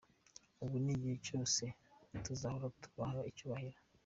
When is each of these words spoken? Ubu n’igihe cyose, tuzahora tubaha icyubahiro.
Ubu 0.63 0.75
n’igihe 0.83 1.17
cyose, 1.27 1.63
tuzahora 2.23 2.67
tubaha 2.81 3.19
icyubahiro. 3.29 3.79